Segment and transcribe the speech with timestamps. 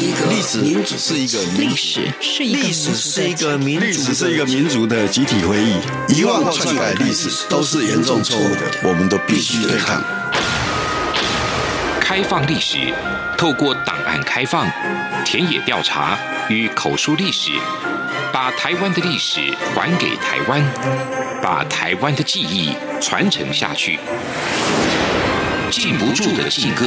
[0.00, 2.00] 历史是一个民族，
[2.38, 5.78] 历史是一个民族，历史是一个民族的集体回忆。
[6.08, 10.02] 遗忘、篡改历史都是严重错误的，我们都必须对抗。
[12.00, 12.94] 开放历史，
[13.36, 14.66] 透过档案开放、
[15.24, 17.50] 田野调查与口述历史，
[18.32, 20.64] 把台湾的历史还给台湾，
[21.42, 23.98] 把台湾的记忆传承下去。
[25.70, 26.86] 禁不住的禁歌。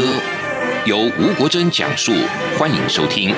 [0.86, 2.12] 由吴国珍讲述，
[2.60, 3.34] 欢迎收听。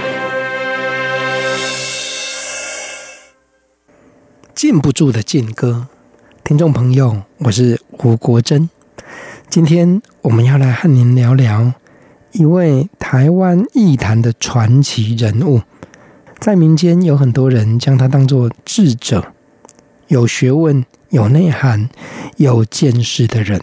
[4.55, 5.85] 禁不住的禁歌，
[6.43, 8.67] 听众朋友，我是吴国珍。
[9.47, 11.71] 今天我们要来和您聊聊
[12.31, 15.61] 一位台湾艺坛的传奇人物，
[16.39, 19.23] 在民间有很多人将他当作智者，
[20.07, 21.87] 有学问、有内涵、
[22.37, 23.61] 有见识的人，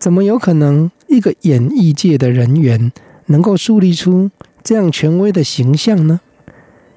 [0.00, 0.90] 怎么有可能？
[1.14, 2.92] 一个演艺界的人员
[3.26, 4.30] 能够树立出
[4.62, 6.20] 这样权威的形象呢？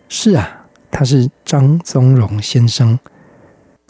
[0.09, 2.99] 是啊，他是张宗荣先生。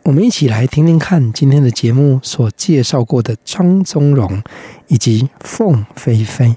[0.03, 4.41] 我们一起来听听看今天的节目所介绍过的张宗荣
[4.87, 6.55] 以及凤飞飞。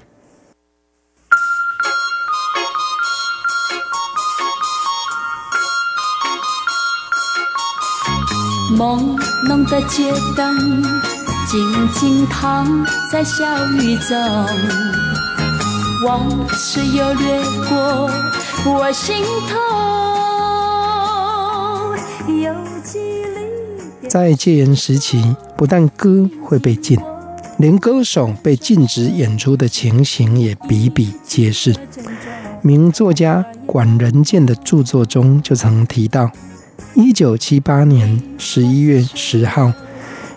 [8.77, 11.20] 朦胧的街灯。
[11.47, 14.17] 静静躺在小雨中，
[16.05, 18.09] 往事又掠过
[18.65, 19.57] 我心头。
[24.07, 26.97] 在戒严时期，不但歌会被禁，
[27.57, 31.75] 连歌手被禁止演出的情形也比比皆是。
[32.61, 36.31] 名作家管仁健的著作中就曾提到，
[36.93, 39.73] 一九七八年十一月十号。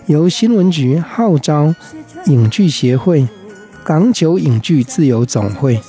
[0.06, 1.74] 由新闻局号召
[2.27, 3.27] 影剧协会、
[3.83, 5.80] 港九影剧自由总会、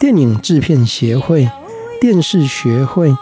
[0.00, 1.46] 电影制片协会、
[2.00, 3.14] 电视学会、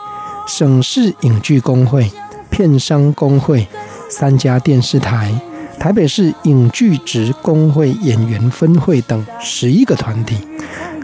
[0.47, 2.09] 省市影剧工会、
[2.49, 3.67] 片商工会
[4.09, 5.35] 三家电视台、
[5.81, 10.37] 台北市影剧职工会演员分会等十一个团体，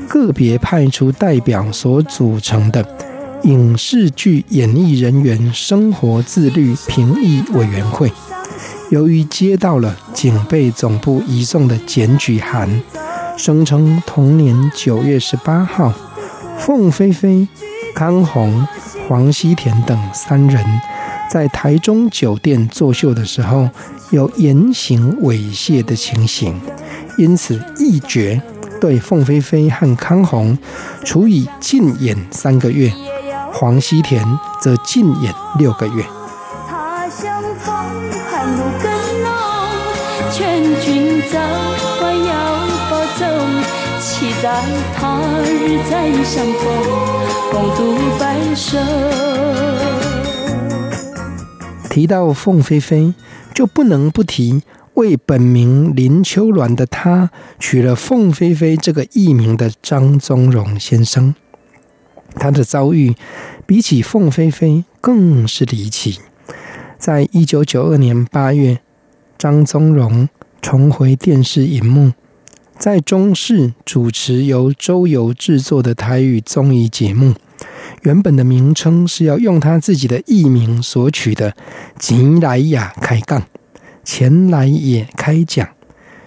[0.09, 2.87] 个别派出代表所组成的
[3.43, 8.13] 影视剧演艺人员生活自律评议委员会。
[8.93, 12.83] 由于接到了警备总部移送的检举函，
[13.39, 15.91] 声称同年九月十八号，
[16.59, 17.49] 凤飞飞、
[17.95, 18.69] 康弘、
[19.09, 20.63] 黄西田等三人
[21.31, 23.67] 在台中酒店作秀的时候
[24.11, 26.61] 有言行猥亵的情形，
[27.17, 28.43] 因此一决
[28.79, 30.59] 对凤飞飞和康弘
[31.03, 32.93] 处以禁演三个月，
[33.55, 34.23] 黄西田
[34.61, 36.05] 则禁演六个月。
[44.01, 44.63] 期待
[44.95, 46.63] 他日再相逢，
[47.51, 48.79] 共度白首。
[51.89, 53.15] 提到凤飞飞，
[53.55, 54.63] 就不能不提
[54.95, 61.35] 为本名林秋鸾的他取了凤飞飞这个艺名的张宗荣先生。
[62.37, 63.15] 他的遭遇
[63.67, 66.19] 比起凤飞飞更是离奇。
[66.99, 68.79] 在一九九二年八月，
[69.37, 70.29] 张宗荣
[70.63, 72.13] 重回电视荧幕。
[72.79, 77.35] 在中视主持由周游制作的台语综艺节目，
[78.03, 81.55] 原本的名称是要用他自己的艺名所取的
[81.99, 83.43] “吉来雅开杠”，
[84.03, 85.69] 钱来也开讲，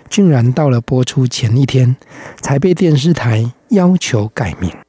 [0.10, 1.96] 竟然到了播出前一天，
[2.40, 4.85] 才被电视台要求改名。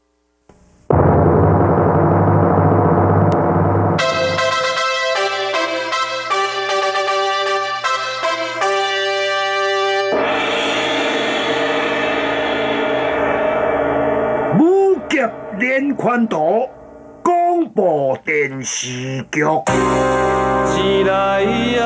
[18.67, 19.45] 播电视局。
[20.67, 21.41] 钱来
[21.77, 21.85] 呀，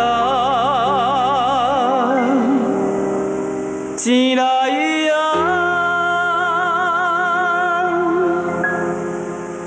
[3.95, 4.71] 钱来
[5.07, 5.13] 呀，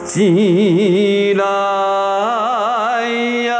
[0.07, 1.43] 钱来
[3.45, 3.53] 呀。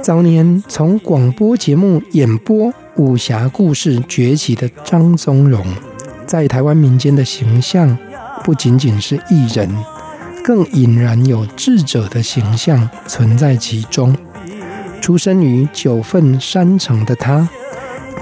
[0.00, 2.72] 早年从广播节目演播。
[2.96, 5.64] 武侠故事崛起的张宗荣，
[6.32, 7.98] 在台湾民间的形象
[8.42, 9.68] 不仅仅是艺人，
[10.42, 14.16] 更引然有智者的形象存在其中。
[15.02, 17.46] 出生于九份山城的他，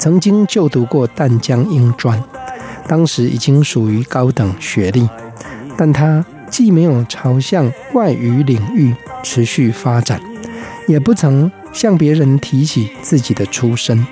[0.01, 2.21] 曾经就读过淡江英专，
[2.89, 5.09] 当时已经属于高等学历，
[5.77, 8.93] 但他既没有朝向外语领域
[9.23, 10.21] 持续发展，
[10.89, 14.05] 也不曾向别人提起自己的出身。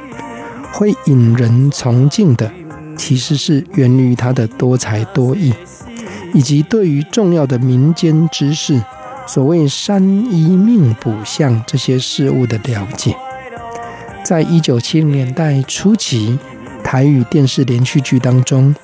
[0.71, 2.53] 会引人崇敬的，
[2.99, 5.55] 其实是源于他的多才多艺，
[6.35, 8.79] 以及对于重要的民间知识，
[9.27, 13.17] 所谓山医命卜相这些事物的了解。
[14.23, 16.39] 在一九七零年代初期，
[16.85, 18.75] 台语电视连续剧当中，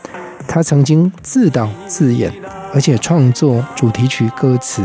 [0.48, 2.32] 他曾经自导自演，
[2.72, 4.82] 而且创作主题曲歌词。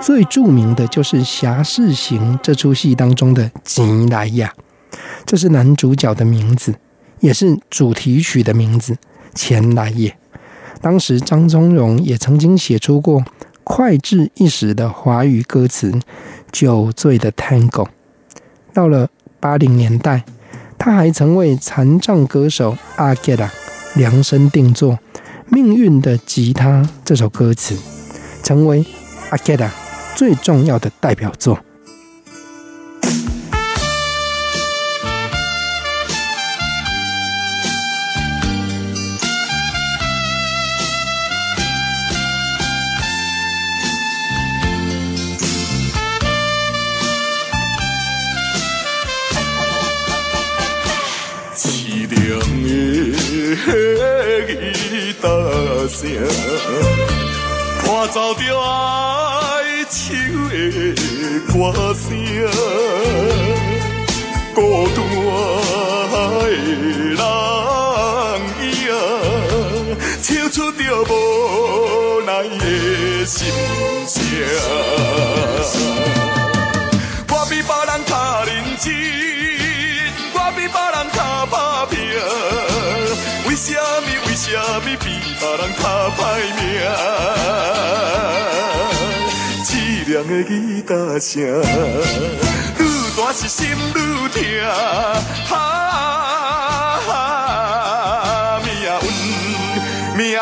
[0.00, 4.52] 最著名的就是《侠士行》这出戏当中的“吉来亚”，
[5.24, 6.74] 这是男主角的名字，
[7.22, 8.98] 也是主题曲的名字
[9.34, 10.14] “钱来也”。
[10.82, 13.24] 当时张宗荣也曾经写出过
[13.64, 15.90] 脍炙一时的华语歌词
[16.52, 17.70] 《酒醉的 Tango》。
[18.74, 19.08] 到了
[19.40, 20.24] 八零年代，
[20.76, 23.50] 他还曾为残障歌手阿杰拉
[23.94, 24.92] 量身定做
[25.48, 27.76] 《命运的吉他》这首歌词，
[28.42, 28.84] 成为
[29.30, 29.72] 阿杰拉。
[30.14, 31.58] 最重要的代表作。
[55.22, 55.30] 吉他
[55.88, 56.00] 声，
[57.86, 58.66] 伴奏着爱。
[59.88, 60.00] 唱
[60.48, 60.52] 的
[61.46, 61.52] 歌
[61.94, 62.02] 声，
[64.54, 64.58] 孤
[64.88, 64.96] 单
[66.10, 66.14] 的
[66.48, 67.20] 人
[68.62, 68.66] 影，
[70.22, 71.10] 唱出着无
[72.22, 72.64] 奈的
[73.26, 73.36] 心
[74.08, 74.16] 声。
[77.28, 78.10] 我比别人较
[78.44, 78.84] 认真，
[80.32, 81.18] 我比别人较
[81.50, 81.54] 打
[81.86, 81.94] 拼，
[84.52, 85.06] 什么比
[85.40, 85.82] 别人较
[86.18, 86.20] 歹
[86.58, 86.62] 命？
[90.04, 91.40] 亮的吉他声，
[92.78, 92.80] 愈
[93.16, 94.38] 大是心愈痛。
[97.06, 97.10] 哈，
[98.62, 98.84] 命运，
[100.18, 100.36] 命运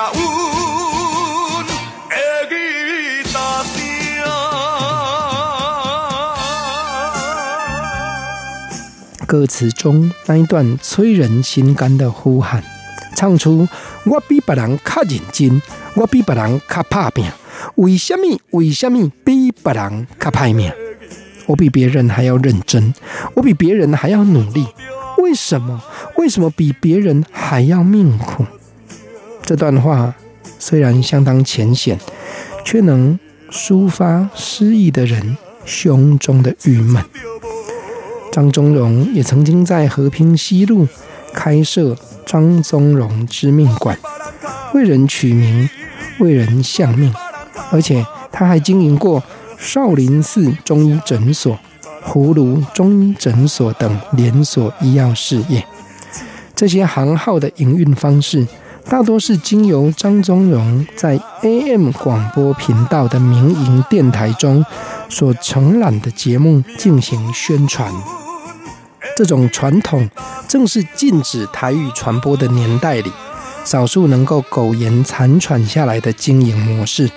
[2.08, 2.12] 的
[2.48, 2.52] 吉
[3.30, 3.68] 他声。
[9.26, 12.64] 歌词中那一段催人心肝的呼喊，
[13.20, 13.68] 唱出
[14.04, 15.60] 我比别人较认真，
[15.94, 17.22] 我比别人较打拼。
[17.74, 18.40] 为什么？
[18.52, 20.72] 为什么比别人较歹命？
[21.44, 22.94] 我比别人还要认真，
[23.34, 24.66] 我比别人还要努力。
[25.18, 25.82] 为什么？
[26.16, 28.46] 为什么比别人还要命苦？
[29.44, 30.14] 这段话
[30.58, 31.98] 虽然相当浅显，
[32.64, 33.18] 却能
[33.50, 37.04] 抒发失意的人胸中的郁闷。
[38.32, 40.88] 张宗荣也曾经在和平西路
[41.34, 41.94] 开设
[42.30, 43.98] 张宗荣知命馆，
[44.72, 45.68] 为人取名，
[46.20, 47.12] 为人相命。
[47.72, 49.20] 而且他还经营过
[49.58, 51.58] 少林寺中医诊所、
[52.06, 55.66] 葫芦中医诊所等连锁医药事业。
[56.54, 58.46] 这些行号的营运方式，
[58.88, 64.64] 大多是经由张宗荣在 AM 广播频道的民营电台中
[65.08, 67.92] 所承揽的节目进行宣传。
[69.20, 70.08] 这种传统
[70.48, 73.12] 正是禁止台语传播的年代里，
[73.66, 77.10] 少数能够苟延残喘下来的经营模式。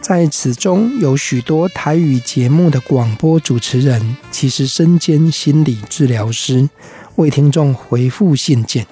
[0.00, 6.68] 在此中有许多台语节目的广播主持人，其实身兼心理治疗师，
[7.14, 8.84] 为听众回复信件，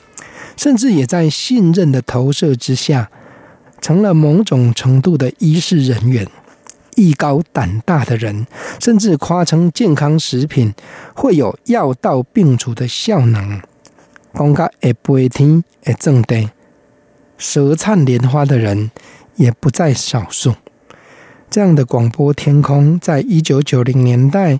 [0.56, 3.10] 甚至也在信任的投射之下，
[3.80, 6.24] 成了某种程度的医事人员。
[6.96, 8.46] 艺高胆大的人，
[8.80, 10.74] 甚至夸称健康食品
[11.14, 13.62] 会有药到病除的效能。
[14.34, 16.50] 讲甲会飞天会种地，
[17.38, 18.90] 舌灿莲花的人
[19.36, 20.54] 也不在少数。
[21.48, 24.58] 这样的广播天空，在一九九零年代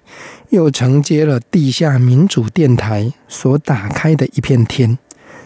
[0.50, 4.96] 又承接了地下民主电台所打开的一片天。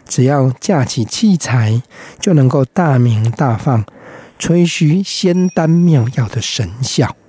[0.07, 1.83] 只要架起器材，
[2.21, 3.85] 就能够大鸣大放，
[4.41, 7.20] 吹嘘仙丹妙药的神效。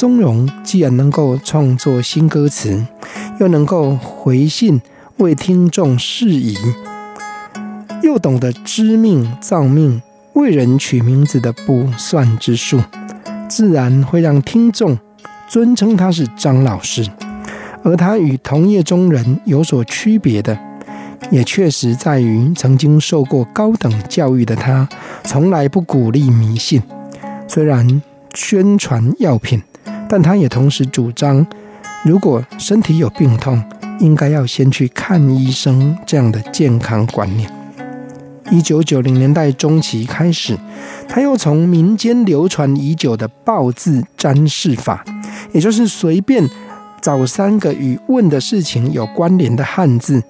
[0.00, 2.86] 宗荣既然能够创作新歌词，
[3.38, 4.80] 又能够回信
[5.18, 6.56] 为听众释疑，
[8.02, 10.00] 又懂得知命造命、
[10.32, 12.80] 为人取名字的卜算之术，
[13.46, 14.98] 自然会让听众
[15.46, 17.06] 尊称他是张老师。
[17.82, 20.58] 而他与同业中人有所区别的，
[21.30, 24.88] 也确实在于曾经受过高等教育的他，
[25.24, 26.82] 从来不鼓励迷信。
[27.46, 28.00] 虽然
[28.32, 29.62] 宣传药品，
[30.10, 31.46] 但他也同时主张，
[32.04, 33.62] 如果身体有病痛，
[34.00, 35.96] 应该要先去看医生。
[36.04, 37.48] 这样的健康观念。
[38.50, 40.58] 一九九零年代中期开始，
[41.08, 45.04] 他又从民间流传已久的报字占事法，
[45.52, 46.50] 也就是随便
[47.00, 50.20] 找三个与问的事情有关联的汉字，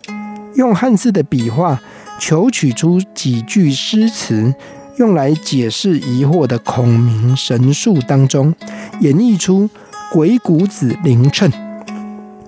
[0.56, 1.80] 用汉字的笔画
[2.18, 4.54] 求取出几句诗词，
[5.00, 8.54] 用来解释疑惑的孔明神术当中，
[9.00, 9.66] 演绎出
[10.12, 11.50] 鬼谷子临阵，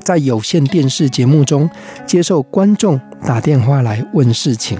[0.05, 1.71] 在有线电视节目中
[2.07, 4.79] 接受观众打电话来问事情。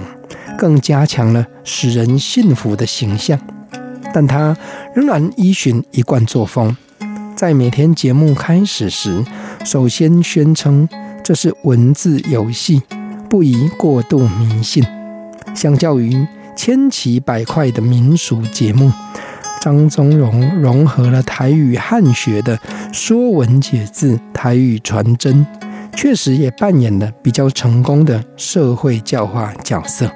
[0.55, 3.39] 更加强了使人信服的形象，
[4.13, 4.55] 但他
[4.93, 6.77] 仍然依循一贯作风，
[7.35, 9.25] 在每天节目开始时，
[9.65, 10.87] 首先宣称
[11.23, 12.83] 这是文字游戏，
[13.27, 14.85] 不宜过度迷信。
[15.55, 18.91] 相较于千奇百怪的民俗节目，
[19.61, 22.57] 张宗荣融合了台语汉学的
[22.91, 25.45] 说文解字、台语传真，
[25.95, 30.09] 确实也扮演了比较成功的社会教化角色。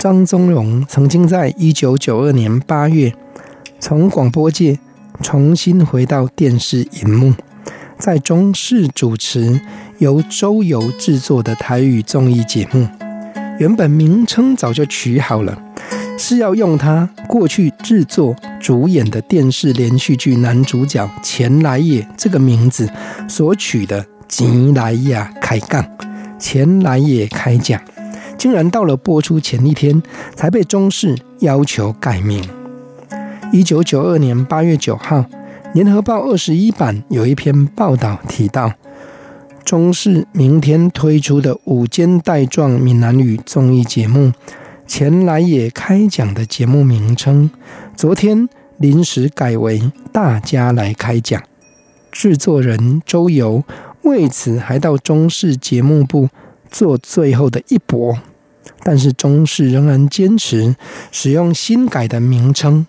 [0.00, 3.12] 张宗荣曾经在一九九二年八月
[3.78, 4.78] 从广播界
[5.22, 7.34] 重新回到电视荧幕，
[7.98, 9.60] 在中视主持
[9.98, 12.88] 由周游制作的台语综艺节目。
[13.58, 15.62] 原本名称早就取好了，
[16.16, 22.88] 是要用他过去制作主演的电视连续剧男主角钱来也这个名字
[23.28, 25.84] 所取的“钱来也开讲”，
[26.40, 27.78] 钱来也开讲。
[28.40, 30.02] 竟然到了播出前一天，
[30.34, 32.42] 才被中视要求改名。
[33.52, 35.18] 一九九二年八月九号，
[35.74, 38.72] 《联合报》二十一版有一篇报道提到，
[39.62, 44.28] 中视明天推出的五间带状闽南语综艺节目
[44.86, 47.50] 《前来也开讲》的节目名称，
[47.94, 49.78] 昨天临时改为
[50.10, 51.38] 《大家来开讲》。
[52.10, 53.62] 制作人周游
[54.04, 56.30] 为此还到中视节目部
[56.70, 58.16] 做最后的一搏。
[58.82, 60.74] 但是中视仍然坚持
[61.10, 62.86] 使用新改的名称。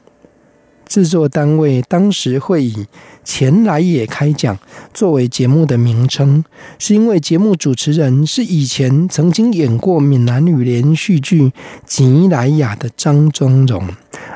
[0.87, 2.85] 制作单位当时会以
[3.23, 4.59] “钱来也开讲”
[4.93, 6.43] 作为节目的名称，
[6.79, 11.43] 是因为节目主持人是以前曾经演过闽南语连续剧
[11.85, 13.87] 《吉来雅》的张宗荣，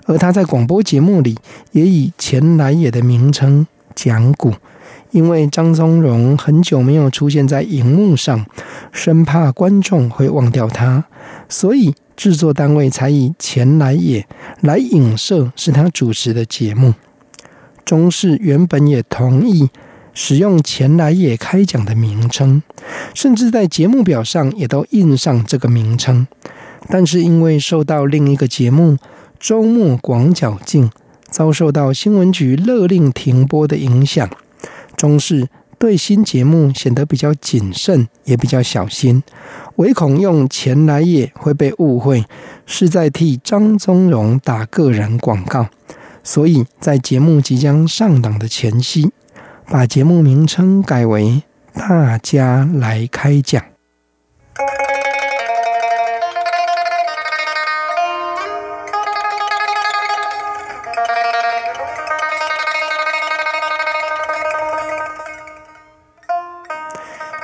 [0.05, 1.37] 而他在广播节目里
[1.73, 4.53] 也以“钱来也”的名称讲古。
[5.15, 8.45] 因为张宗荣很久没有出现在荧幕上，
[8.91, 11.05] 生怕观众会忘掉他，
[11.47, 14.27] 所以制作单位才以钱来也
[14.59, 16.93] 来影射是他主持的节目。
[17.85, 19.69] 中视原本也同意
[20.13, 22.61] 使用钱来也开讲的名称，
[23.13, 26.27] 甚至在节目表上也都印上这个名称，
[26.89, 28.97] 但是因为受到另一个节目
[29.39, 30.91] 周末广角镜
[31.29, 34.29] 遭受到新闻局勒令停播的影响。
[34.95, 35.47] 中视
[35.77, 39.21] 对新节目显得比较谨慎，也比较小心，
[39.75, 42.25] 唯恐用钱来也会被误会
[42.65, 45.67] 是在替张宗荣打个人广告，
[46.23, 49.11] 所以在节目即将上档的前夕，
[49.67, 51.43] 把节目名称改为
[51.75, 53.63] “大家来开讲”。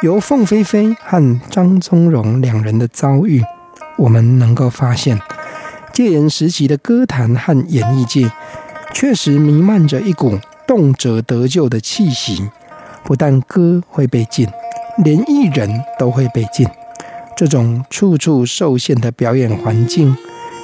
[0.02, 3.44] 由凤飞飞和张宗荣两人的遭遇，
[3.98, 5.22] 我们能够发现，
[5.94, 8.32] 戒严时期的歌坛和演艺界
[8.96, 12.50] 确实弥漫着一股动辄得咎的气息。
[13.04, 14.48] 不但歌会被禁，
[15.04, 16.68] 连艺人都会被禁。
[17.38, 20.18] 这种处处受限的表演环境，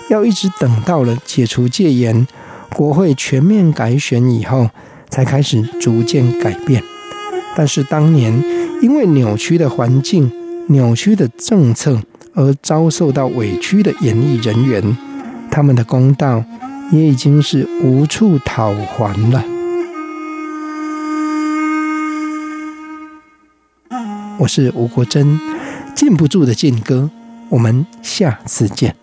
[0.10, 2.28] 要一直等到了解除戒严、
[2.76, 4.72] 国会全面改选以后，
[5.12, 6.82] 才开始逐渐改变。
[7.56, 8.57] 但是当年。
[8.80, 10.32] 因为扭曲的环境、
[10.68, 12.00] 扭曲的政策
[12.34, 14.98] 而遭受到委屈的演艺人员，
[15.50, 16.44] 他们的公道
[16.92, 19.44] 也已经是无处讨还了。
[24.38, 25.40] 我是吴国珍，
[25.96, 27.10] 禁不住的禁歌，
[27.50, 28.96] 我们下次见。